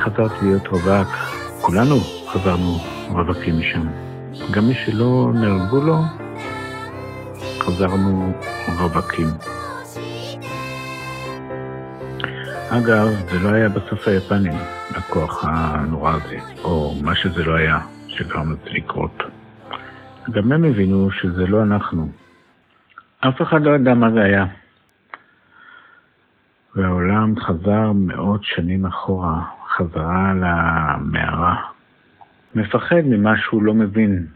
חזרתי 0.00 0.44
להיות 0.44 0.68
רווק, 0.68 1.08
כולנו 1.60 1.96
חזרנו 2.32 2.78
רווקים 3.08 3.58
משם. 3.58 3.86
גם 4.50 4.64
מי 4.68 4.74
שלא 4.74 5.32
נהרגו 5.34 5.80
לו, 5.80 5.96
חזרנו 7.60 8.32
רווקים. 8.78 9.26
אגב, 12.70 13.08
זה 13.30 13.38
לא 13.38 13.48
היה 13.48 13.68
בסוף 13.68 14.08
היפנים, 14.08 14.58
הכוח 14.90 15.44
הנורא 15.44 16.12
הזה, 16.12 16.38
או 16.64 16.94
מה 17.02 17.16
שזה 17.16 17.44
לא 17.44 17.54
היה, 17.54 17.78
שגרם 18.08 18.52
לזה 18.52 18.70
לקרות. 18.70 19.22
גם 20.30 20.52
הם 20.52 20.64
הבינו 20.64 21.10
שזה 21.10 21.46
לא 21.46 21.62
אנחנו. 21.62 22.08
אף 23.20 23.42
אחד 23.42 23.62
לא 23.62 23.70
ידע 23.70 23.94
מה 23.94 24.10
זה 24.10 24.20
היה. 24.20 24.46
והעולם 26.76 27.34
חזר 27.40 27.92
מאות 27.94 28.40
שנים 28.44 28.86
אחורה, 28.86 29.44
חזרה 29.80 30.32
למערה. 30.34 31.56
מפחד 32.54 33.02
ממה 33.04 33.32
שהוא 33.38 33.62
לא 33.62 33.74
מבין. 33.74 34.26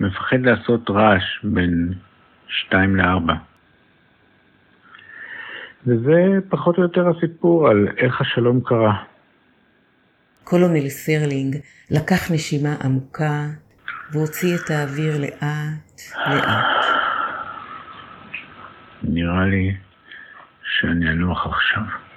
מפחד 0.00 0.40
לעשות 0.40 0.90
רעש 0.90 1.44
בין 1.44 1.92
שתיים 2.48 2.96
לארבע. 2.96 3.34
וזה 5.86 6.38
פחות 6.48 6.78
או 6.78 6.82
יותר 6.82 7.08
הסיפור 7.08 7.68
על 7.68 7.88
איך 7.96 8.20
השלום 8.20 8.60
קרה. 8.64 9.04
קולונל 10.44 10.88
סרלינג 10.88 11.56
לקח 11.90 12.30
נשימה 12.30 12.74
עמוקה 12.84 13.44
והוציא 14.12 14.56
את 14.56 14.70
האוויר 14.70 15.20
לאט 15.20 16.00
לאט. 16.26 16.84
נראה 19.02 19.44
לי 19.44 19.76
שאני 20.62 21.10
אנוח 21.10 21.46
עכשיו. 21.46 22.07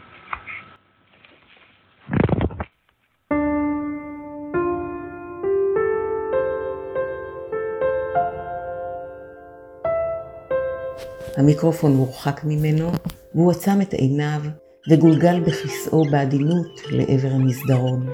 המיקרופון 11.41 11.95
הורחק 11.95 12.41
ממנו, 12.43 12.91
והוא 13.35 13.51
עצם 13.51 13.81
את 13.81 13.93
עיניו 13.93 14.41
וגולגל 14.89 15.39
בכיסאו 15.39 16.05
בעדינות 16.11 16.81
לעבר 16.89 17.31
המסדרון. 17.31 18.09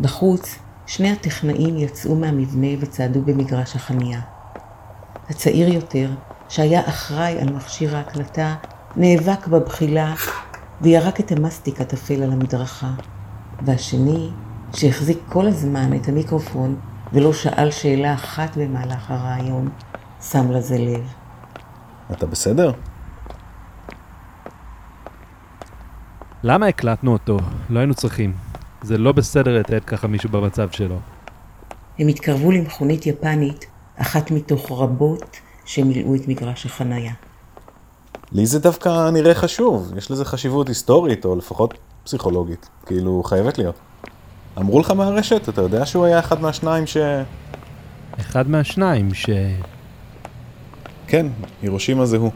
בחוץ, 0.00 0.58
שני 0.86 1.10
הטכנאים 1.10 1.76
יצאו 1.78 2.14
מהמבנה 2.14 2.68
וצעדו 2.80 3.22
במגרש 3.22 3.76
החניה. 3.76 4.20
הצעיר 5.28 5.74
יותר, 5.74 6.10
שהיה 6.48 6.88
אחראי 6.88 7.40
על 7.40 7.52
מכשיר 7.52 7.96
ההקלטה, 7.96 8.54
נאבק 8.96 9.46
בבחילה 9.46 10.14
וירק 10.80 11.20
את 11.20 11.32
המסטיק 11.32 11.80
הטפל 11.80 12.22
על 12.22 12.32
המדרכה. 12.32 12.90
והשני, 13.62 14.30
שהחזיק 14.74 15.18
כל 15.28 15.46
הזמן 15.46 15.96
את 15.96 16.08
המיקרופון 16.08 16.76
ולא 17.12 17.32
שאל 17.32 17.70
שאלה 17.70 18.14
אחת 18.14 18.56
במהלך 18.56 19.10
הרעיון, 19.10 19.70
שם 20.22 20.50
לזה 20.50 20.78
לב. 20.78 21.12
אתה 22.12 22.26
בסדר? 22.26 22.72
למה 26.42 26.66
הקלטנו 26.66 27.12
אותו? 27.12 27.38
לא 27.70 27.78
היינו 27.78 27.94
צריכים. 27.94 28.32
זה 28.82 28.98
לא 28.98 29.12
בסדר 29.12 29.58
לתת 29.58 29.84
ככה 29.84 30.06
מישהו 30.06 30.30
במצב 30.30 30.70
שלו. 30.70 30.96
הם 31.98 32.08
התקרבו 32.08 32.50
למכונית 32.52 33.06
יפנית, 33.06 33.66
אחת 33.96 34.30
מתוך 34.30 34.70
רבות 34.70 35.36
שמילאו 35.64 36.14
את 36.14 36.28
מגרש 36.28 36.66
החנייה. 36.66 37.12
לי 38.32 38.46
זה 38.46 38.58
דווקא 38.58 39.10
נראה 39.10 39.34
חשוב, 39.34 39.92
יש 39.96 40.10
לזה 40.10 40.24
חשיבות 40.24 40.68
היסטורית, 40.68 41.24
או 41.24 41.36
לפחות 41.36 41.74
פסיכולוגית. 42.04 42.68
כאילו, 42.86 43.22
חייבת 43.22 43.58
להיות. 43.58 43.74
אמרו 44.58 44.80
לך 44.80 44.90
מהרשת? 44.90 45.48
אתה 45.48 45.60
יודע 45.60 45.86
שהוא 45.86 46.04
היה 46.04 46.18
אחד 46.18 46.40
מהשניים 46.40 46.86
ש... 46.86 46.96
אחד 48.20 48.50
מהשניים 48.50 49.14
ש... 49.14 49.30
כן, 51.06 51.26
הירושימה 51.62 52.06
זה 52.06 52.16
הוא. 52.16 52.30